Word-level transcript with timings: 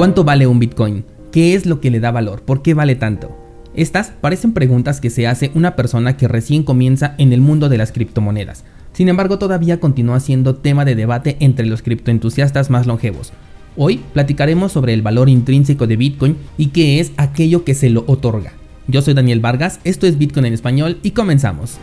¿Cuánto 0.00 0.24
vale 0.24 0.46
un 0.46 0.58
Bitcoin? 0.58 1.04
¿Qué 1.30 1.54
es 1.54 1.66
lo 1.66 1.82
que 1.82 1.90
le 1.90 2.00
da 2.00 2.10
valor? 2.10 2.40
¿Por 2.40 2.62
qué 2.62 2.72
vale 2.72 2.94
tanto? 2.94 3.36
Estas 3.74 4.12
parecen 4.18 4.54
preguntas 4.54 4.98
que 4.98 5.10
se 5.10 5.26
hace 5.26 5.50
una 5.54 5.76
persona 5.76 6.16
que 6.16 6.26
recién 6.26 6.62
comienza 6.62 7.14
en 7.18 7.34
el 7.34 7.42
mundo 7.42 7.68
de 7.68 7.76
las 7.76 7.92
criptomonedas. 7.92 8.64
Sin 8.94 9.10
embargo, 9.10 9.38
todavía 9.38 9.78
continúa 9.78 10.18
siendo 10.20 10.54
tema 10.54 10.86
de 10.86 10.94
debate 10.94 11.36
entre 11.40 11.66
los 11.66 11.82
criptoentusiastas 11.82 12.70
más 12.70 12.86
longevos. 12.86 13.34
Hoy 13.76 14.00
platicaremos 14.14 14.72
sobre 14.72 14.94
el 14.94 15.02
valor 15.02 15.28
intrínseco 15.28 15.86
de 15.86 15.96
Bitcoin 15.96 16.38
y 16.56 16.68
qué 16.68 17.00
es 17.00 17.12
aquello 17.18 17.64
que 17.64 17.74
se 17.74 17.90
lo 17.90 18.04
otorga. 18.06 18.54
Yo 18.88 19.02
soy 19.02 19.12
Daniel 19.12 19.40
Vargas, 19.40 19.80
esto 19.84 20.06
es 20.06 20.16
Bitcoin 20.16 20.46
en 20.46 20.54
español 20.54 20.98
y 21.02 21.10
comenzamos. 21.10 21.78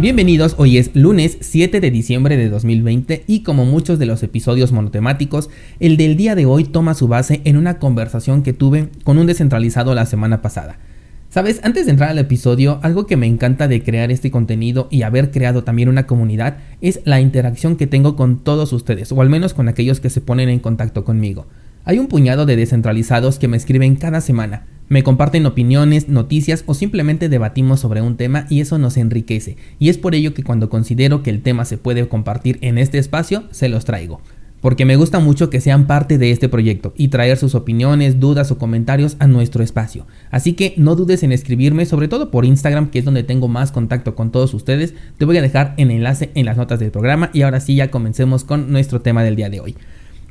Bienvenidos, 0.00 0.54
hoy 0.56 0.78
es 0.78 0.92
lunes 0.94 1.36
7 1.42 1.78
de 1.78 1.90
diciembre 1.90 2.38
de 2.38 2.48
2020 2.48 3.24
y 3.26 3.42
como 3.42 3.66
muchos 3.66 3.98
de 3.98 4.06
los 4.06 4.22
episodios 4.22 4.72
monotemáticos, 4.72 5.50
el 5.78 5.98
del 5.98 6.16
día 6.16 6.34
de 6.34 6.46
hoy 6.46 6.64
toma 6.64 6.94
su 6.94 7.06
base 7.06 7.42
en 7.44 7.58
una 7.58 7.78
conversación 7.78 8.42
que 8.42 8.54
tuve 8.54 8.88
con 9.04 9.18
un 9.18 9.26
descentralizado 9.26 9.94
la 9.94 10.06
semana 10.06 10.40
pasada. 10.40 10.78
Sabes, 11.28 11.60
antes 11.64 11.84
de 11.84 11.90
entrar 11.90 12.08
al 12.08 12.18
episodio, 12.18 12.80
algo 12.82 13.06
que 13.06 13.18
me 13.18 13.26
encanta 13.26 13.68
de 13.68 13.82
crear 13.82 14.10
este 14.10 14.30
contenido 14.30 14.88
y 14.90 15.02
haber 15.02 15.30
creado 15.30 15.64
también 15.64 15.90
una 15.90 16.06
comunidad 16.06 16.56
es 16.80 17.02
la 17.04 17.20
interacción 17.20 17.76
que 17.76 17.86
tengo 17.86 18.16
con 18.16 18.38
todos 18.38 18.72
ustedes, 18.72 19.12
o 19.12 19.20
al 19.20 19.28
menos 19.28 19.52
con 19.52 19.68
aquellos 19.68 20.00
que 20.00 20.08
se 20.08 20.22
ponen 20.22 20.48
en 20.48 20.60
contacto 20.60 21.04
conmigo. 21.04 21.44
Hay 21.84 21.98
un 21.98 22.08
puñado 22.08 22.44
de 22.44 22.56
descentralizados 22.56 23.38
que 23.38 23.48
me 23.48 23.56
escriben 23.56 23.96
cada 23.96 24.20
semana, 24.20 24.66
me 24.90 25.02
comparten 25.02 25.46
opiniones, 25.46 26.08
noticias 26.08 26.64
o 26.66 26.74
simplemente 26.74 27.28
debatimos 27.28 27.80
sobre 27.80 28.02
un 28.02 28.16
tema 28.16 28.46
y 28.50 28.60
eso 28.60 28.76
nos 28.76 28.96
enriquece. 28.96 29.56
Y 29.78 29.88
es 29.88 29.96
por 29.96 30.14
ello 30.14 30.34
que 30.34 30.42
cuando 30.42 30.68
considero 30.68 31.22
que 31.22 31.30
el 31.30 31.42
tema 31.42 31.64
se 31.64 31.78
puede 31.78 32.06
compartir 32.08 32.58
en 32.60 32.76
este 32.76 32.98
espacio, 32.98 33.44
se 33.52 33.68
los 33.68 33.84
traigo. 33.84 34.20
Porque 34.60 34.84
me 34.84 34.96
gusta 34.96 35.20
mucho 35.20 35.48
que 35.48 35.60
sean 35.60 35.86
parte 35.86 36.18
de 36.18 36.32
este 36.32 36.48
proyecto 36.48 36.92
y 36.96 37.08
traer 37.08 37.38
sus 37.38 37.54
opiniones, 37.54 38.20
dudas 38.20 38.50
o 38.50 38.58
comentarios 38.58 39.16
a 39.20 39.26
nuestro 39.26 39.62
espacio. 39.62 40.06
Así 40.30 40.52
que 40.52 40.74
no 40.76 40.96
dudes 40.96 41.22
en 41.22 41.32
escribirme, 41.32 41.86
sobre 41.86 42.08
todo 42.08 42.30
por 42.30 42.44
Instagram, 42.44 42.90
que 42.90 42.98
es 42.98 43.04
donde 43.04 43.22
tengo 43.22 43.48
más 43.48 43.72
contacto 43.72 44.14
con 44.14 44.32
todos 44.32 44.52
ustedes. 44.52 44.92
Te 45.16 45.24
voy 45.24 45.38
a 45.38 45.42
dejar 45.42 45.74
el 45.78 45.90
enlace 45.90 46.30
en 46.34 46.44
las 46.44 46.58
notas 46.58 46.78
del 46.78 46.90
programa 46.90 47.30
y 47.32 47.42
ahora 47.42 47.60
sí 47.60 47.76
ya 47.76 47.90
comencemos 47.90 48.44
con 48.44 48.70
nuestro 48.70 49.00
tema 49.00 49.22
del 49.22 49.36
día 49.36 49.48
de 49.48 49.60
hoy. 49.60 49.76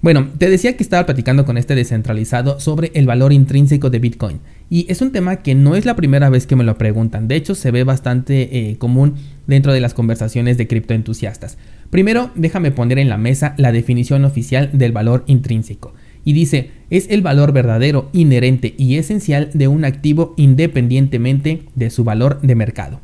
Bueno, 0.01 0.29
te 0.37 0.49
decía 0.49 0.77
que 0.77 0.83
estaba 0.83 1.05
platicando 1.05 1.43
con 1.45 1.57
este 1.57 1.75
descentralizado 1.75 2.61
sobre 2.61 2.91
el 2.93 3.05
valor 3.05 3.33
intrínseco 3.33 3.89
de 3.89 3.99
Bitcoin. 3.99 4.39
Y 4.69 4.89
es 4.89 5.01
un 5.01 5.11
tema 5.11 5.37
que 5.37 5.55
no 5.55 5.75
es 5.75 5.83
la 5.83 5.97
primera 5.97 6.29
vez 6.29 6.47
que 6.47 6.55
me 6.55 6.63
lo 6.63 6.77
preguntan. 6.77 7.27
De 7.27 7.35
hecho, 7.35 7.53
se 7.53 7.71
ve 7.71 7.83
bastante 7.83 8.69
eh, 8.69 8.77
común 8.77 9.15
dentro 9.45 9.73
de 9.73 9.81
las 9.81 9.93
conversaciones 9.93 10.57
de 10.57 10.67
criptoentusiastas. 10.67 11.57
Primero, 11.89 12.31
déjame 12.35 12.71
poner 12.71 12.97
en 12.97 13.09
la 13.09 13.17
mesa 13.17 13.55
la 13.57 13.73
definición 13.73 14.23
oficial 14.23 14.69
del 14.71 14.93
valor 14.93 15.25
intrínseco. 15.27 15.93
Y 16.23 16.31
dice, 16.31 16.71
es 16.89 17.09
el 17.09 17.21
valor 17.21 17.51
verdadero, 17.51 18.09
inherente 18.13 18.75
y 18.77 18.95
esencial 18.95 19.49
de 19.53 19.67
un 19.67 19.83
activo 19.83 20.33
independientemente 20.37 21.63
de 21.75 21.89
su 21.89 22.05
valor 22.05 22.39
de 22.41 22.55
mercado. 22.55 23.01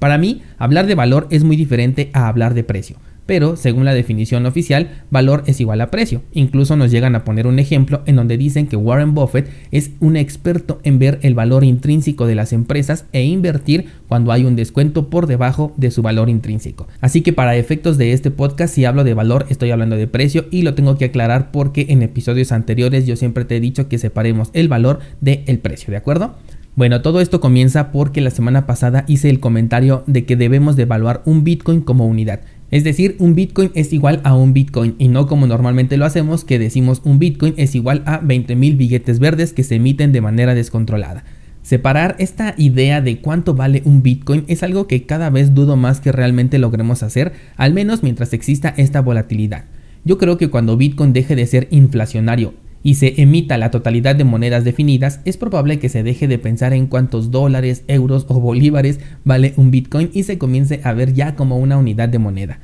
Para 0.00 0.18
mí, 0.18 0.42
hablar 0.58 0.86
de 0.86 0.96
valor 0.96 1.28
es 1.30 1.44
muy 1.44 1.56
diferente 1.56 2.10
a 2.12 2.26
hablar 2.26 2.54
de 2.54 2.64
precio 2.64 2.96
pero 3.28 3.56
según 3.56 3.84
la 3.84 3.92
definición 3.92 4.46
oficial, 4.46 5.02
valor 5.10 5.44
es 5.46 5.60
igual 5.60 5.82
a 5.82 5.90
precio. 5.90 6.22
Incluso 6.32 6.78
nos 6.78 6.90
llegan 6.90 7.14
a 7.14 7.24
poner 7.24 7.46
un 7.46 7.58
ejemplo 7.58 8.00
en 8.06 8.16
donde 8.16 8.38
dicen 8.38 8.66
que 8.66 8.76
Warren 8.76 9.14
Buffett 9.14 9.50
es 9.70 9.90
un 10.00 10.16
experto 10.16 10.80
en 10.82 10.98
ver 10.98 11.18
el 11.20 11.34
valor 11.34 11.62
intrínseco 11.62 12.26
de 12.26 12.34
las 12.34 12.54
empresas 12.54 13.04
e 13.12 13.24
invertir 13.24 13.84
cuando 14.08 14.32
hay 14.32 14.46
un 14.46 14.56
descuento 14.56 15.10
por 15.10 15.26
debajo 15.26 15.74
de 15.76 15.90
su 15.90 16.00
valor 16.00 16.30
intrínseco. 16.30 16.88
Así 17.02 17.20
que 17.20 17.34
para 17.34 17.54
efectos 17.56 17.98
de 17.98 18.14
este 18.14 18.30
podcast, 18.30 18.74
si 18.74 18.86
hablo 18.86 19.04
de 19.04 19.12
valor, 19.12 19.44
estoy 19.50 19.72
hablando 19.72 19.96
de 19.96 20.06
precio 20.06 20.46
y 20.50 20.62
lo 20.62 20.72
tengo 20.72 20.96
que 20.96 21.04
aclarar 21.04 21.50
porque 21.50 21.84
en 21.90 22.02
episodios 22.02 22.50
anteriores 22.50 23.06
yo 23.06 23.14
siempre 23.14 23.44
te 23.44 23.56
he 23.56 23.60
dicho 23.60 23.90
que 23.90 23.98
separemos 23.98 24.48
el 24.54 24.68
valor 24.68 25.00
del 25.20 25.58
precio, 25.58 25.90
¿de 25.90 25.98
acuerdo? 25.98 26.34
Bueno, 26.78 27.02
todo 27.02 27.20
esto 27.20 27.40
comienza 27.40 27.90
porque 27.90 28.20
la 28.20 28.30
semana 28.30 28.64
pasada 28.64 29.04
hice 29.08 29.28
el 29.30 29.40
comentario 29.40 30.04
de 30.06 30.24
que 30.24 30.36
debemos 30.36 30.76
de 30.76 30.84
evaluar 30.84 31.22
un 31.24 31.42
Bitcoin 31.42 31.80
como 31.80 32.06
unidad. 32.06 32.42
Es 32.70 32.84
decir, 32.84 33.16
un 33.18 33.34
Bitcoin 33.34 33.70
es 33.74 33.94
igual 33.94 34.20
a 34.24 34.34
un 34.34 34.52
Bitcoin 34.52 34.94
y 34.98 35.08
no 35.08 35.26
como 35.26 35.46
normalmente 35.46 35.96
lo 35.96 36.04
hacemos 36.04 36.44
que 36.44 36.58
decimos 36.58 37.00
un 37.04 37.18
Bitcoin 37.18 37.54
es 37.56 37.74
igual 37.74 38.02
a 38.04 38.20
20.000 38.20 38.76
billetes 38.76 39.18
verdes 39.20 39.54
que 39.54 39.64
se 39.64 39.76
emiten 39.76 40.12
de 40.12 40.20
manera 40.20 40.54
descontrolada. 40.54 41.24
Separar 41.62 42.16
esta 42.18 42.54
idea 42.58 43.00
de 43.00 43.20
cuánto 43.20 43.54
vale 43.54 43.82
un 43.86 44.02
Bitcoin 44.02 44.44
es 44.48 44.62
algo 44.62 44.86
que 44.86 45.06
cada 45.06 45.30
vez 45.30 45.54
dudo 45.54 45.76
más 45.76 46.00
que 46.00 46.12
realmente 46.12 46.58
logremos 46.58 47.02
hacer, 47.02 47.32
al 47.56 47.72
menos 47.72 48.02
mientras 48.02 48.34
exista 48.34 48.74
esta 48.76 49.00
volatilidad. 49.00 49.64
Yo 50.04 50.18
creo 50.18 50.36
que 50.36 50.48
cuando 50.48 50.76
Bitcoin 50.76 51.14
deje 51.14 51.36
de 51.36 51.46
ser 51.46 51.68
inflacionario 51.70 52.52
y 52.82 52.94
se 52.94 53.20
emita 53.20 53.58
la 53.58 53.70
totalidad 53.70 54.16
de 54.16 54.24
monedas 54.24 54.64
definidas, 54.64 55.20
es 55.24 55.36
probable 55.36 55.78
que 55.78 55.88
se 55.88 56.02
deje 56.02 56.28
de 56.28 56.38
pensar 56.38 56.72
en 56.72 56.86
cuántos 56.86 57.30
dólares, 57.30 57.84
euros 57.88 58.26
o 58.28 58.40
bolívares 58.40 59.00
vale 59.24 59.54
un 59.56 59.70
Bitcoin 59.70 60.10
y 60.12 60.22
se 60.22 60.38
comience 60.38 60.80
a 60.84 60.92
ver 60.92 61.12
ya 61.12 61.34
como 61.34 61.58
una 61.58 61.76
unidad 61.76 62.08
de 62.08 62.18
moneda. 62.18 62.60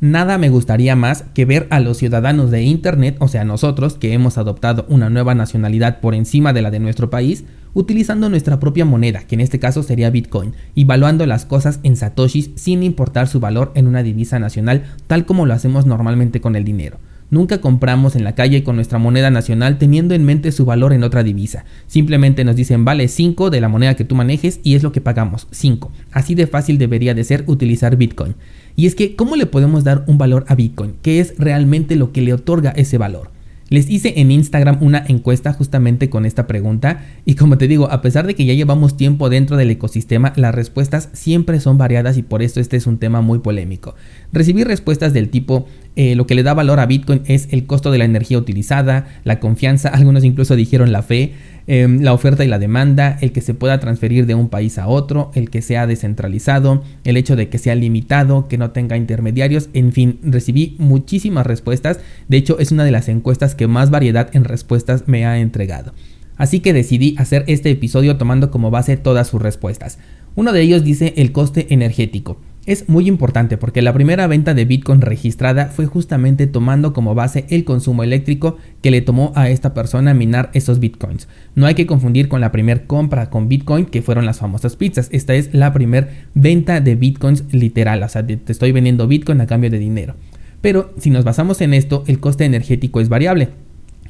Nada 0.00 0.38
me 0.38 0.48
gustaría 0.48 0.94
más 0.94 1.24
que 1.34 1.44
ver 1.44 1.66
a 1.70 1.80
los 1.80 1.98
ciudadanos 1.98 2.52
de 2.52 2.62
Internet, 2.62 3.16
o 3.18 3.26
sea 3.26 3.44
nosotros 3.44 3.94
que 3.94 4.12
hemos 4.12 4.38
adoptado 4.38 4.86
una 4.88 5.10
nueva 5.10 5.34
nacionalidad 5.34 5.98
por 5.98 6.14
encima 6.14 6.52
de 6.52 6.62
la 6.62 6.70
de 6.70 6.78
nuestro 6.78 7.10
país, 7.10 7.44
utilizando 7.74 8.30
nuestra 8.30 8.60
propia 8.60 8.84
moneda, 8.84 9.24
que 9.24 9.34
en 9.34 9.40
este 9.40 9.58
caso 9.58 9.82
sería 9.82 10.10
Bitcoin, 10.10 10.54
y 10.76 10.84
valuando 10.84 11.26
las 11.26 11.46
cosas 11.46 11.80
en 11.82 11.96
satoshis 11.96 12.50
sin 12.54 12.84
importar 12.84 13.26
su 13.26 13.40
valor 13.40 13.72
en 13.74 13.88
una 13.88 14.04
divisa 14.04 14.38
nacional 14.38 14.84
tal 15.08 15.26
como 15.26 15.46
lo 15.46 15.54
hacemos 15.54 15.84
normalmente 15.84 16.40
con 16.40 16.54
el 16.54 16.64
dinero. 16.64 16.98
Nunca 17.30 17.60
compramos 17.60 18.16
en 18.16 18.24
la 18.24 18.34
calle 18.34 18.64
con 18.64 18.76
nuestra 18.76 18.98
moneda 18.98 19.30
nacional 19.30 19.76
teniendo 19.76 20.14
en 20.14 20.24
mente 20.24 20.50
su 20.50 20.64
valor 20.64 20.94
en 20.94 21.04
otra 21.04 21.22
divisa. 21.22 21.64
Simplemente 21.86 22.42
nos 22.44 22.56
dicen 22.56 22.86
vale 22.86 23.06
5 23.06 23.50
de 23.50 23.60
la 23.60 23.68
moneda 23.68 23.96
que 23.96 24.04
tú 24.04 24.14
manejes 24.14 24.60
y 24.62 24.74
es 24.74 24.82
lo 24.82 24.92
que 24.92 25.02
pagamos, 25.02 25.46
5. 25.50 25.92
Así 26.10 26.34
de 26.34 26.46
fácil 26.46 26.78
debería 26.78 27.14
de 27.14 27.24
ser 27.24 27.44
utilizar 27.46 27.96
Bitcoin. 27.96 28.34
Y 28.76 28.86
es 28.86 28.94
que, 28.94 29.14
¿cómo 29.14 29.36
le 29.36 29.46
podemos 29.46 29.84
dar 29.84 30.04
un 30.06 30.16
valor 30.16 30.44
a 30.48 30.54
Bitcoin? 30.54 30.94
¿Qué 31.02 31.20
es 31.20 31.34
realmente 31.36 31.96
lo 31.96 32.12
que 32.12 32.22
le 32.22 32.32
otorga 32.32 32.70
ese 32.70 32.96
valor? 32.96 33.30
Les 33.70 33.90
hice 33.90 34.14
en 34.16 34.30
Instagram 34.30 34.78
una 34.80 35.04
encuesta 35.08 35.52
justamente 35.52 36.08
con 36.08 36.24
esta 36.24 36.46
pregunta 36.46 37.04
y 37.26 37.34
como 37.34 37.58
te 37.58 37.68
digo, 37.68 37.90
a 37.90 38.00
pesar 38.00 38.26
de 38.26 38.34
que 38.34 38.46
ya 38.46 38.54
llevamos 38.54 38.96
tiempo 38.96 39.28
dentro 39.28 39.58
del 39.58 39.70
ecosistema, 39.70 40.32
las 40.36 40.54
respuestas 40.54 41.10
siempre 41.12 41.60
son 41.60 41.76
variadas 41.76 42.16
y 42.16 42.22
por 42.22 42.42
eso 42.42 42.60
este 42.60 42.78
es 42.78 42.86
un 42.86 42.96
tema 42.96 43.20
muy 43.20 43.40
polémico. 43.40 43.94
Recibí 44.32 44.64
respuestas 44.64 45.12
del 45.12 45.28
tipo 45.28 45.66
eh, 45.98 46.14
lo 46.14 46.28
que 46.28 46.36
le 46.36 46.44
da 46.44 46.54
valor 46.54 46.78
a 46.78 46.86
Bitcoin 46.86 47.22
es 47.26 47.48
el 47.50 47.66
costo 47.66 47.90
de 47.90 47.98
la 47.98 48.04
energía 48.04 48.38
utilizada, 48.38 49.08
la 49.24 49.40
confianza, 49.40 49.88
algunos 49.92 50.22
incluso 50.22 50.54
dijeron 50.54 50.92
la 50.92 51.02
fe, 51.02 51.32
em, 51.66 52.02
la 52.02 52.12
oferta 52.12 52.44
y 52.44 52.48
la 52.48 52.60
demanda, 52.60 53.18
el 53.20 53.32
que 53.32 53.40
se 53.40 53.52
pueda 53.52 53.80
transferir 53.80 54.24
de 54.24 54.36
un 54.36 54.48
país 54.48 54.78
a 54.78 54.86
otro, 54.86 55.32
el 55.34 55.50
que 55.50 55.60
sea 55.60 55.88
descentralizado, 55.88 56.84
el 57.02 57.16
hecho 57.16 57.34
de 57.34 57.48
que 57.48 57.58
sea 57.58 57.74
limitado, 57.74 58.46
que 58.46 58.58
no 58.58 58.70
tenga 58.70 58.96
intermediarios, 58.96 59.70
en 59.72 59.92
fin, 59.92 60.20
recibí 60.22 60.76
muchísimas 60.78 61.44
respuestas, 61.44 61.98
de 62.28 62.36
hecho 62.36 62.60
es 62.60 62.70
una 62.70 62.84
de 62.84 62.92
las 62.92 63.08
encuestas 63.08 63.56
que 63.56 63.66
más 63.66 63.90
variedad 63.90 64.30
en 64.34 64.44
respuestas 64.44 65.08
me 65.08 65.26
ha 65.26 65.40
entregado. 65.40 65.94
Así 66.36 66.60
que 66.60 66.72
decidí 66.72 67.16
hacer 67.18 67.42
este 67.48 67.72
episodio 67.72 68.18
tomando 68.18 68.52
como 68.52 68.70
base 68.70 68.96
todas 68.96 69.26
sus 69.26 69.42
respuestas. 69.42 69.98
Uno 70.36 70.52
de 70.52 70.62
ellos 70.62 70.84
dice 70.84 71.12
el 71.16 71.32
coste 71.32 71.66
energético. 71.70 72.38
Es 72.68 72.86
muy 72.86 73.08
importante 73.08 73.56
porque 73.56 73.80
la 73.80 73.94
primera 73.94 74.26
venta 74.26 74.52
de 74.52 74.66
Bitcoin 74.66 75.00
registrada 75.00 75.68
fue 75.68 75.86
justamente 75.86 76.46
tomando 76.46 76.92
como 76.92 77.14
base 77.14 77.46
el 77.48 77.64
consumo 77.64 78.02
eléctrico 78.02 78.58
que 78.82 78.90
le 78.90 79.00
tomó 79.00 79.32
a 79.36 79.48
esta 79.48 79.72
persona 79.72 80.12
minar 80.12 80.50
esos 80.52 80.78
Bitcoins. 80.78 81.28
No 81.54 81.64
hay 81.64 81.74
que 81.74 81.86
confundir 81.86 82.28
con 82.28 82.42
la 82.42 82.52
primera 82.52 82.86
compra 82.86 83.30
con 83.30 83.48
Bitcoin 83.48 83.86
que 83.86 84.02
fueron 84.02 84.26
las 84.26 84.40
famosas 84.40 84.76
pizzas. 84.76 85.08
Esta 85.12 85.34
es 85.34 85.54
la 85.54 85.72
primera 85.72 86.10
venta 86.34 86.82
de 86.82 86.94
Bitcoins 86.94 87.44
literal, 87.54 88.02
o 88.02 88.08
sea, 88.10 88.26
te 88.26 88.38
estoy 88.52 88.72
vendiendo 88.72 89.08
Bitcoin 89.08 89.40
a 89.40 89.46
cambio 89.46 89.70
de 89.70 89.78
dinero. 89.78 90.14
Pero 90.60 90.92
si 90.98 91.08
nos 91.08 91.24
basamos 91.24 91.62
en 91.62 91.72
esto, 91.72 92.04
el 92.06 92.20
coste 92.20 92.44
energético 92.44 93.00
es 93.00 93.08
variable. 93.08 93.48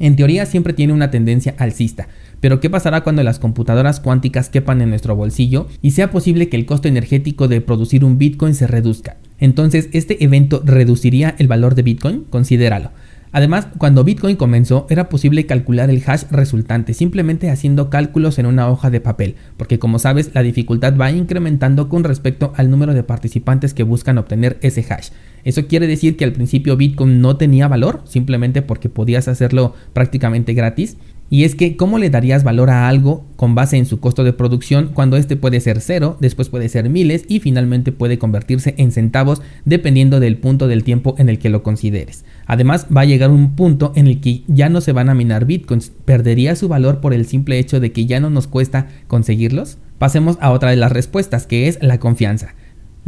En 0.01 0.17
teoría 0.17 0.47
siempre 0.47 0.73
tiene 0.73 0.93
una 0.93 1.13
tendencia 1.13 1.55
alcista, 1.59 2.09
pero 2.41 2.61
¿qué 2.61 2.71
pasará 2.71 3.03
cuando 3.03 3.23
las 3.23 3.39
computadoras 3.39 4.01
cuánticas 4.01 4.49
quepan 4.49 4.81
en 4.81 4.91
nuestro 4.91 5.17
bolsillo 5.17 5.69
y 5.83 5.93
sea 5.93 6.11
posible 6.11 6.49
que 6.49 6.57
el 6.57 6.67
costo 6.67 6.89
energético 6.89 7.49
de 7.49 7.61
producir 7.61 8.05
un 8.05 8.19
Bitcoin 8.19 8.55
se 8.55 8.67
reduzca? 8.67 9.17
Entonces, 9.39 9.89
¿este 9.93 10.23
evento 10.25 10.63
reduciría 10.65 11.35
el 11.39 11.49
valor 11.49 11.75
de 11.75 11.83
Bitcoin? 11.83 12.25
Considéralo. 12.31 12.91
Además, 13.31 13.69
cuando 13.77 14.05
Bitcoin 14.05 14.37
comenzó 14.37 14.87
era 14.89 15.09
posible 15.09 15.45
calcular 15.45 15.91
el 15.91 16.03
hash 16.07 16.25
resultante 16.31 16.95
simplemente 16.95 17.51
haciendo 17.51 17.91
cálculos 17.91 18.39
en 18.39 18.47
una 18.47 18.69
hoja 18.71 18.91
de 18.91 19.01
papel, 19.01 19.35
porque 19.57 19.79
como 19.79 19.99
sabes 19.99 20.31
la 20.35 20.43
dificultad 20.43 20.97
va 20.97 21.11
incrementando 21.11 21.89
con 21.89 22.05
respecto 22.05 22.53
al 22.57 22.71
número 22.71 22.95
de 22.95 23.03
participantes 23.03 23.75
que 23.75 23.83
buscan 23.83 24.19
obtener 24.19 24.59
ese 24.63 24.85
hash. 24.89 25.11
Eso 25.45 25.67
quiere 25.67 25.87
decir 25.87 26.17
que 26.17 26.25
al 26.25 26.33
principio 26.33 26.77
Bitcoin 26.77 27.21
no 27.21 27.37
tenía 27.37 27.69
valor 27.69 28.01
simplemente 28.05 28.63
porque 28.63 28.89
podías 28.89 29.29
hacerlo 29.29 29.75
prácticamente 29.93 30.55
gratis. 30.55 30.97
Y 31.31 31.45
es 31.45 31.55
que, 31.55 31.77
¿cómo 31.77 31.99
le 31.99 32.09
darías 32.09 32.43
valor 32.43 32.71
a 32.71 32.89
algo 32.89 33.27
con 33.37 33.55
base 33.55 33.77
en 33.77 33.85
su 33.85 34.01
costo 34.01 34.25
de 34.25 34.33
producción 34.33 34.91
cuando 34.95 35.17
este 35.17 35.37
puede 35.37 35.61
ser 35.61 35.81
cero, 35.81 36.17
después 36.21 36.49
puede 36.49 36.69
ser 36.69 36.89
miles 36.89 37.25
y 37.29 37.41
finalmente 37.41 37.93
puede 37.93 38.19
convertirse 38.19 38.75
en 38.79 38.93
centavos 38.93 39.43
dependiendo 39.67 40.21
del 40.21 40.39
punto 40.39 40.69
del 40.69 40.85
tiempo 40.85 41.15
en 41.19 41.29
el 41.29 41.39
que 41.39 41.51
lo 41.51 41.63
consideres? 41.63 42.25
Además, 42.47 42.87
va 42.95 43.03
a 43.03 43.07
llegar 43.07 43.31
un 43.31 43.57
punto 43.57 43.93
en 43.95 44.07
el 44.07 44.21
que 44.21 44.43
ya 44.47 44.71
no 44.71 44.81
se 44.81 44.93
van 44.93 45.11
a 45.11 45.15
minar 45.15 45.45
bitcoins. 45.45 45.93
¿Perdería 46.05 46.57
su 46.57 46.69
valor 46.69 47.01
por 47.01 47.13
el 47.13 47.27
simple 47.27 47.59
hecho 47.59 47.79
de 47.79 47.93
que 47.93 48.07
ya 48.07 48.21
no 48.21 48.31
nos 48.31 48.47
cuesta 48.47 48.89
conseguirlos? 49.07 49.77
Pasemos 49.99 50.39
a 50.41 50.53
otra 50.53 50.71
de 50.71 50.77
las 50.77 50.93
respuestas, 50.93 51.47
que 51.47 51.69
es 51.69 51.79
la 51.83 51.99
confianza. 51.99 52.55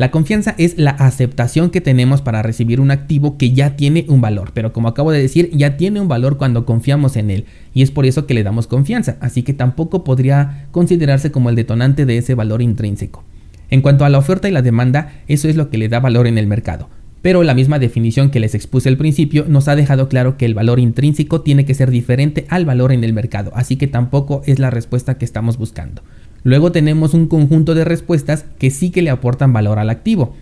La 0.00 0.10
confianza 0.10 0.54
es 0.56 0.78
la 0.78 0.92
aceptación 0.92 1.68
que 1.68 1.82
tenemos 1.82 2.22
para 2.22 2.40
recibir 2.40 2.80
un 2.80 2.90
activo 2.90 3.36
que 3.36 3.52
ya 3.52 3.76
tiene 3.76 4.06
un 4.08 4.22
valor, 4.22 4.52
pero 4.54 4.72
como 4.72 4.88
acabo 4.88 5.12
de 5.12 5.20
decir, 5.20 5.50
ya 5.52 5.76
tiene 5.76 6.00
un 6.00 6.08
valor 6.08 6.38
cuando 6.38 6.64
confiamos 6.64 7.16
en 7.16 7.30
él, 7.30 7.44
y 7.74 7.82
es 7.82 7.90
por 7.90 8.06
eso 8.06 8.24
que 8.26 8.32
le 8.32 8.42
damos 8.42 8.66
confianza, 8.66 9.18
así 9.20 9.42
que 9.42 9.52
tampoco 9.52 10.02
podría 10.02 10.68
considerarse 10.70 11.30
como 11.30 11.50
el 11.50 11.54
detonante 11.54 12.06
de 12.06 12.16
ese 12.16 12.34
valor 12.34 12.62
intrínseco. 12.62 13.24
En 13.68 13.82
cuanto 13.82 14.06
a 14.06 14.08
la 14.08 14.16
oferta 14.16 14.48
y 14.48 14.52
la 14.52 14.62
demanda, 14.62 15.20
eso 15.28 15.50
es 15.50 15.56
lo 15.56 15.68
que 15.68 15.76
le 15.76 15.90
da 15.90 16.00
valor 16.00 16.26
en 16.26 16.38
el 16.38 16.46
mercado. 16.46 16.88
Pero 17.20 17.42
la 17.42 17.52
misma 17.52 17.78
definición 17.78 18.30
que 18.30 18.40
les 18.40 18.54
expuse 18.54 18.88
al 18.88 18.96
principio 18.96 19.44
nos 19.48 19.68
ha 19.68 19.76
dejado 19.76 20.08
claro 20.08 20.38
que 20.38 20.46
el 20.46 20.54
valor 20.54 20.80
intrínseco 20.80 21.42
tiene 21.42 21.66
que 21.66 21.74
ser 21.74 21.90
diferente 21.90 22.46
al 22.48 22.64
valor 22.64 22.92
en 22.92 23.04
el 23.04 23.12
mercado, 23.12 23.52
así 23.54 23.76
que 23.76 23.86
tampoco 23.86 24.40
es 24.46 24.58
la 24.58 24.70
respuesta 24.70 25.18
que 25.18 25.26
estamos 25.26 25.58
buscando. 25.58 26.00
Luego 26.42 26.72
tenemos 26.72 27.14
un 27.14 27.26
conjunto 27.26 27.74
de 27.74 27.84
respuestas 27.84 28.44
que 28.58 28.70
sí 28.70 28.90
que 28.90 29.02
le 29.02 29.10
aportan 29.10 29.52
valor 29.52 29.78
al 29.78 29.90
activo. 29.90 30.34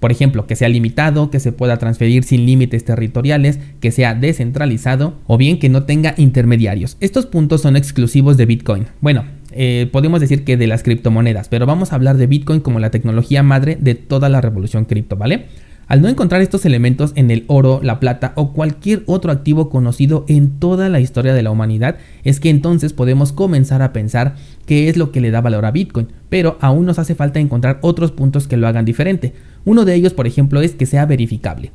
Por 0.00 0.12
ejemplo, 0.12 0.46
que 0.46 0.54
sea 0.54 0.68
limitado, 0.68 1.30
que 1.30 1.40
se 1.40 1.50
pueda 1.50 1.76
transferir 1.76 2.22
sin 2.22 2.46
límites 2.46 2.84
territoriales, 2.84 3.58
que 3.80 3.90
sea 3.90 4.14
descentralizado 4.14 5.14
o 5.26 5.36
bien 5.36 5.58
que 5.58 5.68
no 5.68 5.84
tenga 5.84 6.14
intermediarios. 6.16 6.96
Estos 7.00 7.26
puntos 7.26 7.62
son 7.62 7.76
exclusivos 7.76 8.36
de 8.36 8.46
Bitcoin. 8.46 8.86
Bueno, 9.00 9.24
eh, 9.50 9.88
podemos 9.90 10.20
decir 10.20 10.44
que 10.44 10.56
de 10.56 10.68
las 10.68 10.84
criptomonedas, 10.84 11.48
pero 11.48 11.66
vamos 11.66 11.92
a 11.92 11.96
hablar 11.96 12.16
de 12.16 12.28
Bitcoin 12.28 12.60
como 12.60 12.78
la 12.78 12.90
tecnología 12.90 13.42
madre 13.42 13.76
de 13.80 13.96
toda 13.96 14.28
la 14.28 14.40
revolución 14.40 14.84
cripto, 14.84 15.16
¿vale? 15.16 15.46
Al 15.88 16.02
no 16.02 16.08
encontrar 16.08 16.42
estos 16.42 16.66
elementos 16.66 17.12
en 17.14 17.30
el 17.30 17.44
oro, 17.46 17.80
la 17.82 17.98
plata 17.98 18.34
o 18.36 18.52
cualquier 18.52 19.04
otro 19.06 19.32
activo 19.32 19.70
conocido 19.70 20.26
en 20.28 20.58
toda 20.58 20.90
la 20.90 21.00
historia 21.00 21.32
de 21.32 21.42
la 21.42 21.50
humanidad, 21.50 21.96
es 22.24 22.40
que 22.40 22.50
entonces 22.50 22.92
podemos 22.92 23.32
comenzar 23.32 23.80
a 23.80 23.94
pensar 23.94 24.34
qué 24.66 24.90
es 24.90 24.98
lo 24.98 25.12
que 25.12 25.22
le 25.22 25.30
da 25.30 25.40
valor 25.40 25.64
a 25.64 25.70
Bitcoin, 25.70 26.08
pero 26.28 26.58
aún 26.60 26.84
nos 26.84 26.98
hace 26.98 27.14
falta 27.14 27.40
encontrar 27.40 27.78
otros 27.80 28.12
puntos 28.12 28.46
que 28.46 28.58
lo 28.58 28.68
hagan 28.68 28.84
diferente. 28.84 29.32
Uno 29.64 29.86
de 29.86 29.94
ellos, 29.94 30.12
por 30.12 30.26
ejemplo, 30.26 30.60
es 30.60 30.72
que 30.72 30.84
sea 30.84 31.06
verificable. 31.06 31.72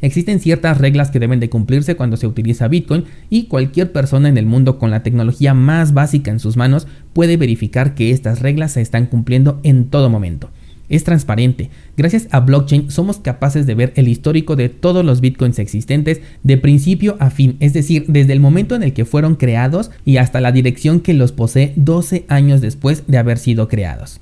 Existen 0.00 0.40
ciertas 0.40 0.78
reglas 0.78 1.10
que 1.10 1.20
deben 1.20 1.38
de 1.38 1.50
cumplirse 1.50 1.94
cuando 1.94 2.16
se 2.16 2.26
utiliza 2.26 2.68
Bitcoin 2.68 3.04
y 3.28 3.44
cualquier 3.44 3.92
persona 3.92 4.30
en 4.30 4.38
el 4.38 4.46
mundo 4.46 4.78
con 4.78 4.90
la 4.90 5.02
tecnología 5.02 5.52
más 5.52 5.92
básica 5.92 6.30
en 6.30 6.40
sus 6.40 6.56
manos 6.56 6.88
puede 7.12 7.36
verificar 7.36 7.94
que 7.94 8.12
estas 8.12 8.40
reglas 8.40 8.72
se 8.72 8.80
están 8.80 9.04
cumpliendo 9.04 9.60
en 9.62 9.90
todo 9.90 10.08
momento 10.08 10.48
es 10.92 11.04
transparente. 11.04 11.70
Gracias 11.96 12.28
a 12.30 12.40
blockchain 12.40 12.90
somos 12.90 13.18
capaces 13.18 13.66
de 13.66 13.74
ver 13.74 13.92
el 13.96 14.06
histórico 14.06 14.54
de 14.54 14.68
todos 14.68 15.04
los 15.04 15.20
bitcoins 15.20 15.58
existentes 15.58 16.20
de 16.44 16.58
principio 16.58 17.16
a 17.18 17.30
fin, 17.30 17.56
es 17.58 17.72
decir, 17.72 18.04
desde 18.06 18.34
el 18.34 18.40
momento 18.40 18.76
en 18.76 18.84
el 18.84 18.92
que 18.92 19.04
fueron 19.04 19.34
creados 19.34 19.90
y 20.04 20.18
hasta 20.18 20.40
la 20.40 20.52
dirección 20.52 21.00
que 21.00 21.14
los 21.14 21.32
posee 21.32 21.72
12 21.76 22.26
años 22.28 22.60
después 22.60 23.04
de 23.06 23.18
haber 23.18 23.38
sido 23.38 23.68
creados. 23.68 24.20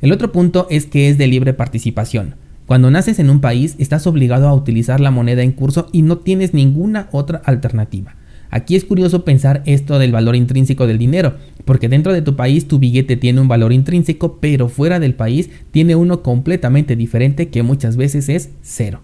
El 0.00 0.12
otro 0.12 0.32
punto 0.32 0.66
es 0.70 0.86
que 0.86 1.08
es 1.08 1.18
de 1.18 1.26
libre 1.26 1.54
participación. 1.54 2.36
Cuando 2.66 2.90
naces 2.90 3.18
en 3.18 3.28
un 3.28 3.40
país 3.40 3.74
estás 3.78 4.06
obligado 4.06 4.48
a 4.48 4.54
utilizar 4.54 5.00
la 5.00 5.10
moneda 5.10 5.42
en 5.42 5.52
curso 5.52 5.88
y 5.92 6.02
no 6.02 6.18
tienes 6.18 6.54
ninguna 6.54 7.08
otra 7.10 7.42
alternativa. 7.44 8.14
Aquí 8.52 8.76
es 8.76 8.84
curioso 8.84 9.24
pensar 9.24 9.62
esto 9.64 9.98
del 9.98 10.12
valor 10.12 10.36
intrínseco 10.36 10.86
del 10.86 10.98
dinero, 10.98 11.36
porque 11.64 11.88
dentro 11.88 12.12
de 12.12 12.20
tu 12.20 12.36
país 12.36 12.68
tu 12.68 12.78
billete 12.78 13.16
tiene 13.16 13.40
un 13.40 13.48
valor 13.48 13.72
intrínseco, 13.72 14.40
pero 14.40 14.68
fuera 14.68 15.00
del 15.00 15.14
país 15.14 15.48
tiene 15.70 15.96
uno 15.96 16.22
completamente 16.22 16.94
diferente 16.94 17.48
que 17.48 17.62
muchas 17.62 17.96
veces 17.96 18.28
es 18.28 18.50
cero. 18.60 19.00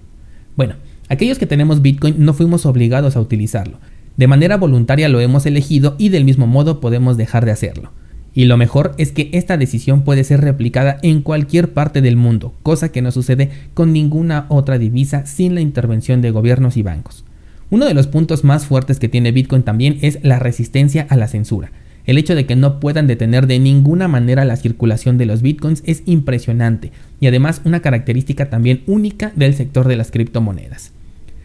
Bueno, 0.54 0.74
aquellos 1.08 1.38
que 1.38 1.46
tenemos 1.46 1.80
Bitcoin 1.80 2.16
no 2.18 2.34
fuimos 2.34 2.66
obligados 2.66 3.16
a 3.16 3.22
utilizarlo. 3.22 3.78
De 4.18 4.26
manera 4.26 4.58
voluntaria 4.58 5.08
lo 5.08 5.18
hemos 5.18 5.46
elegido 5.46 5.96
y 5.96 6.10
del 6.10 6.26
mismo 6.26 6.46
modo 6.46 6.78
podemos 6.78 7.16
dejar 7.16 7.46
de 7.46 7.52
hacerlo. 7.52 7.90
Y 8.34 8.44
lo 8.44 8.58
mejor 8.58 8.94
es 8.98 9.12
que 9.12 9.30
esta 9.32 9.56
decisión 9.56 10.02
puede 10.02 10.24
ser 10.24 10.42
replicada 10.42 10.98
en 11.02 11.22
cualquier 11.22 11.72
parte 11.72 12.02
del 12.02 12.16
mundo, 12.16 12.52
cosa 12.62 12.92
que 12.92 13.00
no 13.00 13.12
sucede 13.12 13.48
con 13.72 13.94
ninguna 13.94 14.44
otra 14.50 14.78
divisa 14.78 15.24
sin 15.24 15.54
la 15.54 15.62
intervención 15.62 16.20
de 16.20 16.32
gobiernos 16.32 16.76
y 16.76 16.82
bancos. 16.82 17.24
Uno 17.70 17.84
de 17.84 17.94
los 17.94 18.06
puntos 18.06 18.44
más 18.44 18.64
fuertes 18.64 18.98
que 18.98 19.08
tiene 19.08 19.30
Bitcoin 19.30 19.62
también 19.62 19.98
es 20.00 20.18
la 20.22 20.38
resistencia 20.38 21.06
a 21.10 21.16
la 21.16 21.28
censura. 21.28 21.70
El 22.06 22.16
hecho 22.16 22.34
de 22.34 22.46
que 22.46 22.56
no 22.56 22.80
puedan 22.80 23.06
detener 23.06 23.46
de 23.46 23.58
ninguna 23.58 24.08
manera 24.08 24.46
la 24.46 24.56
circulación 24.56 25.18
de 25.18 25.26
los 25.26 25.42
bitcoins 25.42 25.82
es 25.84 26.02
impresionante 26.06 26.90
y 27.20 27.26
además 27.26 27.60
una 27.66 27.80
característica 27.80 28.48
también 28.48 28.82
única 28.86 29.30
del 29.36 29.52
sector 29.52 29.86
de 29.86 29.96
las 29.96 30.10
criptomonedas. 30.10 30.92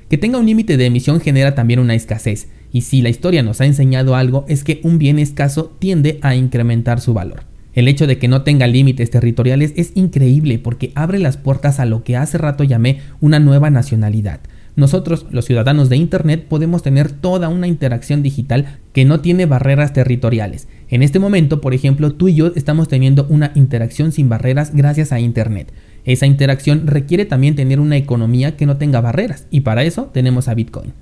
Que 0.10 0.18
tenga 0.18 0.38
un 0.38 0.46
límite 0.46 0.78
de 0.78 0.86
emisión 0.86 1.20
genera 1.20 1.54
también 1.54 1.82
una 1.82 1.96
escasez, 1.96 2.48
y 2.72 2.82
si 2.82 3.02
la 3.02 3.10
historia 3.10 3.44
nos 3.44 3.60
ha 3.60 3.66
enseñado 3.66 4.16
algo 4.16 4.46
es 4.48 4.64
que 4.64 4.80
un 4.84 5.00
bien 5.00 5.20
escaso 5.20 5.76
tiende 5.80 6.20
a 6.22 6.36
incrementar 6.36 7.02
su 7.02 7.14
valor. 7.14 7.44
El 7.74 7.90
hecho 7.90 8.08
de 8.08 8.18
que 8.18 8.30
no 8.30 8.44
tenga 8.44 8.68
límites 8.68 9.10
territoriales 9.10 9.74
es 9.76 9.92
increíble 9.96 10.60
porque 10.60 10.94
abre 10.96 11.20
las 11.20 11.36
puertas 11.36 11.82
a 11.82 11.86
lo 11.86 12.06
que 12.06 12.16
hace 12.16 12.38
rato 12.38 12.64
llamé 12.64 13.02
una 13.20 13.40
nueva 13.40 13.70
nacionalidad, 13.70 14.40
nosotros, 14.76 15.28
los 15.30 15.46
ciudadanos 15.46 15.90
de 15.90 15.98
Internet, 15.98 16.46
podemos 16.50 16.82
tener 16.82 17.12
toda 17.12 17.48
una 17.50 17.68
interacción 17.68 18.24
digital 18.24 18.80
que 18.92 19.06
no 19.06 19.20
tiene 19.20 19.46
barreras 19.46 19.94
territoriales. 19.94 20.68
En 20.90 21.04
este 21.04 21.20
momento, 21.20 21.62
por 21.62 21.74
ejemplo, 21.74 22.14
tú 22.14 22.28
y 22.28 22.36
yo 22.36 22.52
estamos 22.56 22.88
teniendo 22.88 23.28
una 23.30 23.52
interacción 23.56 24.12
sin 24.12 24.30
barreras 24.30 24.74
gracias 24.74 25.12
a 25.12 25.20
Internet. 25.20 25.72
Esa 26.06 26.26
interacción 26.26 26.88
requiere 26.88 27.26
también 27.26 27.56
tener 27.56 27.80
una 27.80 27.98
economía 27.98 28.58
que 28.58 28.66
no 28.66 28.78
tenga 28.78 29.00
barreras 29.00 29.48
y 29.52 29.62
para 29.62 29.84
eso 29.84 30.10
tenemos 30.14 30.48
a 30.48 30.56
Bitcoin. 30.56 30.94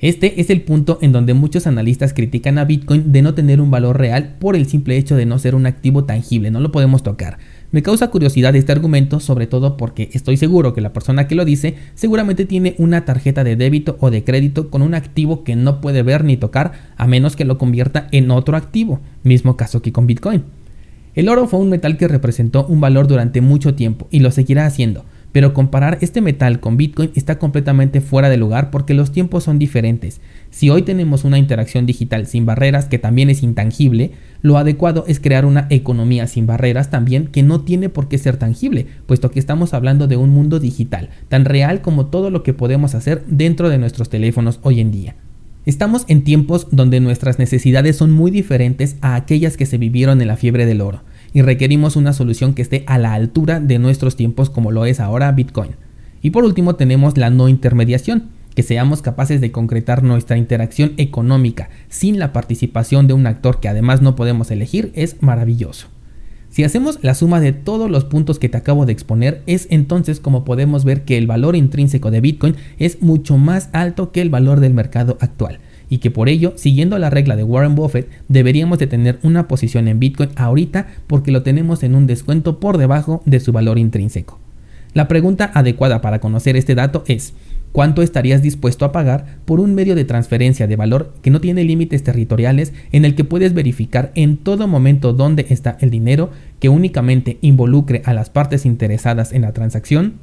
Este 0.00 0.40
es 0.40 0.48
el 0.50 0.62
punto 0.62 1.00
en 1.02 1.10
donde 1.10 1.34
muchos 1.34 1.66
analistas 1.66 2.12
critican 2.12 2.56
a 2.58 2.64
Bitcoin 2.64 3.10
de 3.10 3.20
no 3.20 3.34
tener 3.34 3.60
un 3.60 3.72
valor 3.72 3.98
real 3.98 4.36
por 4.38 4.54
el 4.54 4.66
simple 4.66 4.96
hecho 4.96 5.16
de 5.16 5.26
no 5.26 5.40
ser 5.40 5.56
un 5.56 5.66
activo 5.66 6.04
tangible, 6.04 6.52
no 6.52 6.60
lo 6.60 6.70
podemos 6.70 7.02
tocar. 7.02 7.38
Me 7.72 7.82
causa 7.82 8.08
curiosidad 8.08 8.54
este 8.54 8.70
argumento, 8.70 9.18
sobre 9.18 9.48
todo 9.48 9.76
porque 9.76 10.08
estoy 10.12 10.36
seguro 10.36 10.72
que 10.72 10.82
la 10.82 10.92
persona 10.92 11.26
que 11.26 11.34
lo 11.34 11.44
dice 11.44 11.74
seguramente 11.96 12.44
tiene 12.44 12.76
una 12.78 13.04
tarjeta 13.04 13.42
de 13.42 13.56
débito 13.56 13.96
o 13.98 14.12
de 14.12 14.22
crédito 14.22 14.70
con 14.70 14.82
un 14.82 14.94
activo 14.94 15.42
que 15.42 15.56
no 15.56 15.80
puede 15.80 16.04
ver 16.04 16.22
ni 16.22 16.36
tocar 16.36 16.74
a 16.96 17.08
menos 17.08 17.34
que 17.34 17.44
lo 17.44 17.58
convierta 17.58 18.06
en 18.12 18.30
otro 18.30 18.56
activo, 18.56 19.00
mismo 19.24 19.56
caso 19.56 19.82
que 19.82 19.90
con 19.90 20.06
Bitcoin. 20.06 20.44
El 21.16 21.28
oro 21.28 21.48
fue 21.48 21.58
un 21.58 21.70
metal 21.70 21.96
que 21.96 22.06
representó 22.06 22.64
un 22.66 22.80
valor 22.80 23.08
durante 23.08 23.40
mucho 23.40 23.74
tiempo 23.74 24.06
y 24.12 24.20
lo 24.20 24.30
seguirá 24.30 24.64
haciendo, 24.64 25.04
pero 25.32 25.54
comparar 25.54 25.98
este 26.00 26.20
metal 26.20 26.60
con 26.60 26.76
Bitcoin 26.76 27.10
está 27.14 27.38
completamente 27.38 28.00
fuera 28.00 28.28
de 28.28 28.36
lugar 28.36 28.70
porque 28.70 28.94
los 28.94 29.12
tiempos 29.12 29.44
son 29.44 29.58
diferentes. 29.58 30.20
Si 30.50 30.70
hoy 30.70 30.82
tenemos 30.82 31.24
una 31.24 31.38
interacción 31.38 31.86
digital 31.86 32.26
sin 32.26 32.46
barreras 32.46 32.86
que 32.86 32.98
también 32.98 33.30
es 33.30 33.42
intangible, 33.42 34.12
lo 34.40 34.56
adecuado 34.56 35.04
es 35.06 35.20
crear 35.20 35.44
una 35.44 35.66
economía 35.70 36.26
sin 36.26 36.46
barreras 36.46 36.90
también 36.90 37.26
que 37.26 37.42
no 37.42 37.60
tiene 37.60 37.88
por 37.88 38.08
qué 38.08 38.18
ser 38.18 38.36
tangible, 38.36 38.86
puesto 39.06 39.30
que 39.30 39.40
estamos 39.40 39.74
hablando 39.74 40.06
de 40.06 40.16
un 40.16 40.30
mundo 40.30 40.60
digital, 40.60 41.10
tan 41.28 41.44
real 41.44 41.82
como 41.82 42.06
todo 42.06 42.30
lo 42.30 42.42
que 42.42 42.54
podemos 42.54 42.94
hacer 42.94 43.24
dentro 43.26 43.68
de 43.68 43.78
nuestros 43.78 44.08
teléfonos 44.08 44.60
hoy 44.62 44.80
en 44.80 44.90
día. 44.90 45.16
Estamos 45.66 46.06
en 46.08 46.24
tiempos 46.24 46.68
donde 46.70 46.98
nuestras 47.00 47.38
necesidades 47.38 47.96
son 47.96 48.10
muy 48.10 48.30
diferentes 48.30 48.96
a 49.02 49.16
aquellas 49.16 49.58
que 49.58 49.66
se 49.66 49.76
vivieron 49.76 50.22
en 50.22 50.28
la 50.28 50.36
fiebre 50.36 50.64
del 50.64 50.80
oro 50.80 51.02
y 51.32 51.42
requerimos 51.42 51.96
una 51.96 52.12
solución 52.12 52.54
que 52.54 52.62
esté 52.62 52.84
a 52.86 52.98
la 52.98 53.12
altura 53.12 53.60
de 53.60 53.78
nuestros 53.78 54.16
tiempos 54.16 54.50
como 54.50 54.72
lo 54.72 54.86
es 54.86 55.00
ahora 55.00 55.32
Bitcoin. 55.32 55.72
Y 56.22 56.30
por 56.30 56.44
último 56.44 56.74
tenemos 56.74 57.16
la 57.16 57.30
no 57.30 57.48
intermediación, 57.48 58.30
que 58.54 58.62
seamos 58.62 59.02
capaces 59.02 59.40
de 59.40 59.52
concretar 59.52 60.02
nuestra 60.02 60.36
interacción 60.36 60.94
económica 60.96 61.68
sin 61.88 62.18
la 62.18 62.32
participación 62.32 63.06
de 63.06 63.14
un 63.14 63.26
actor 63.26 63.60
que 63.60 63.68
además 63.68 64.02
no 64.02 64.16
podemos 64.16 64.50
elegir 64.50 64.90
es 64.94 65.22
maravilloso. 65.22 65.86
Si 66.50 66.64
hacemos 66.64 66.98
la 67.02 67.14
suma 67.14 67.40
de 67.40 67.52
todos 67.52 67.90
los 67.90 68.04
puntos 68.04 68.38
que 68.38 68.48
te 68.48 68.56
acabo 68.56 68.86
de 68.86 68.92
exponer, 68.92 69.42
es 69.46 69.68
entonces 69.70 70.18
como 70.18 70.44
podemos 70.44 70.84
ver 70.84 71.04
que 71.04 71.18
el 71.18 71.26
valor 71.26 71.54
intrínseco 71.54 72.10
de 72.10 72.20
Bitcoin 72.20 72.56
es 72.78 73.00
mucho 73.02 73.36
más 73.36 73.68
alto 73.72 74.10
que 74.10 74.22
el 74.22 74.30
valor 74.30 74.58
del 74.60 74.74
mercado 74.74 75.18
actual 75.20 75.60
y 75.88 75.98
que 75.98 76.10
por 76.10 76.28
ello, 76.28 76.52
siguiendo 76.56 76.98
la 76.98 77.10
regla 77.10 77.36
de 77.36 77.44
Warren 77.44 77.74
Buffett, 77.74 78.08
deberíamos 78.28 78.78
de 78.78 78.86
tener 78.86 79.18
una 79.22 79.48
posición 79.48 79.88
en 79.88 79.98
Bitcoin 79.98 80.30
ahorita 80.36 80.86
porque 81.06 81.32
lo 81.32 81.42
tenemos 81.42 81.82
en 81.82 81.94
un 81.94 82.06
descuento 82.06 82.60
por 82.60 82.78
debajo 82.78 83.22
de 83.24 83.40
su 83.40 83.52
valor 83.52 83.78
intrínseco. 83.78 84.38
La 84.94 85.08
pregunta 85.08 85.50
adecuada 85.54 86.00
para 86.00 86.18
conocer 86.18 86.56
este 86.56 86.74
dato 86.74 87.04
es, 87.06 87.34
¿cuánto 87.72 88.02
estarías 88.02 88.42
dispuesto 88.42 88.84
a 88.84 88.92
pagar 88.92 89.38
por 89.44 89.60
un 89.60 89.74
medio 89.74 89.94
de 89.94 90.04
transferencia 90.04 90.66
de 90.66 90.76
valor 90.76 91.14
que 91.22 91.30
no 91.30 91.40
tiene 91.40 91.64
límites 91.64 92.02
territoriales 92.02 92.72
en 92.92 93.04
el 93.04 93.14
que 93.14 93.24
puedes 93.24 93.54
verificar 93.54 94.12
en 94.14 94.38
todo 94.38 94.66
momento 94.66 95.12
dónde 95.12 95.46
está 95.50 95.76
el 95.80 95.90
dinero, 95.90 96.30
que 96.58 96.68
únicamente 96.68 97.38
involucre 97.42 98.02
a 98.04 98.14
las 98.14 98.30
partes 98.30 98.64
interesadas 98.64 99.32
en 99.32 99.42
la 99.42 99.52
transacción? 99.52 100.14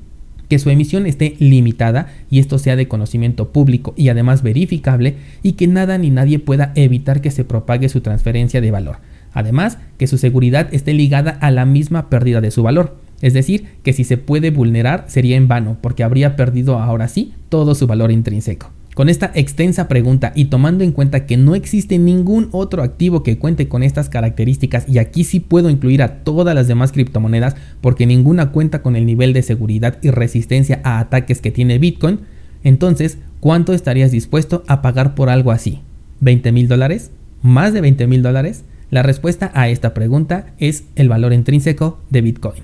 Que 0.49 0.59
su 0.59 0.69
emisión 0.69 1.05
esté 1.05 1.35
limitada 1.39 2.07
y 2.29 2.39
esto 2.39 2.59
sea 2.59 2.75
de 2.75 2.87
conocimiento 2.87 3.49
público 3.49 3.93
y 3.97 4.09
además 4.09 4.43
verificable 4.43 5.15
y 5.43 5.53
que 5.53 5.67
nada 5.67 5.97
ni 5.97 6.09
nadie 6.09 6.39
pueda 6.39 6.71
evitar 6.75 7.21
que 7.21 7.31
se 7.31 7.43
propague 7.43 7.89
su 7.89 8.01
transferencia 8.01 8.61
de 8.61 8.71
valor. 8.71 8.97
Además, 9.33 9.77
que 9.97 10.07
su 10.07 10.17
seguridad 10.17 10.73
esté 10.73 10.93
ligada 10.93 11.31
a 11.31 11.51
la 11.51 11.65
misma 11.65 12.09
pérdida 12.09 12.41
de 12.41 12.51
su 12.51 12.63
valor. 12.63 12.97
Es 13.21 13.33
decir, 13.33 13.65
que 13.83 13.93
si 13.93 14.03
se 14.03 14.17
puede 14.17 14.51
vulnerar 14.51 15.05
sería 15.07 15.35
en 15.35 15.47
vano, 15.47 15.77
porque 15.81 16.03
habría 16.03 16.35
perdido 16.35 16.79
ahora 16.79 17.07
sí 17.07 17.33
todo 17.49 17.75
su 17.75 17.87
valor 17.87 18.11
intrínseco. 18.11 18.71
Con 18.95 19.09
esta 19.09 19.29
extensa 19.35 19.89
pregunta 19.89 20.31
y 20.35 20.45
tomando 20.45 20.85
en 20.85 20.93
cuenta 20.93 21.25
que 21.25 21.35
no 21.35 21.53
existe 21.53 21.99
ningún 21.99 22.47
otro 22.53 22.81
activo 22.81 23.23
que 23.23 23.37
cuente 23.37 23.67
con 23.67 23.83
estas 23.83 24.07
características 24.07 24.87
y 24.87 24.99
aquí 24.99 25.25
sí 25.25 25.41
puedo 25.41 25.69
incluir 25.69 26.01
a 26.01 26.23
todas 26.23 26.55
las 26.55 26.69
demás 26.69 26.93
criptomonedas 26.93 27.57
porque 27.81 28.05
ninguna 28.05 28.53
cuenta 28.53 28.81
con 28.81 28.95
el 28.95 29.05
nivel 29.05 29.33
de 29.33 29.43
seguridad 29.43 29.97
y 30.01 30.11
resistencia 30.11 30.79
a 30.85 30.99
ataques 30.99 31.41
que 31.41 31.51
tiene 31.51 31.77
Bitcoin, 31.77 32.21
entonces, 32.63 33.17
¿cuánto 33.41 33.73
estarías 33.73 34.11
dispuesto 34.11 34.63
a 34.65 34.81
pagar 34.81 35.13
por 35.13 35.29
algo 35.29 35.51
así? 35.51 35.81
¿20 36.21 36.53
mil 36.53 36.69
dólares? 36.69 37.11
¿Más 37.41 37.73
de 37.73 37.81
20 37.81 38.07
mil 38.07 38.23
dólares? 38.23 38.63
La 38.91 39.03
respuesta 39.03 39.51
a 39.53 39.67
esta 39.67 39.93
pregunta 39.93 40.53
es 40.57 40.85
el 40.95 41.09
valor 41.09 41.33
intrínseco 41.33 41.99
de 42.09 42.21
Bitcoin. 42.21 42.63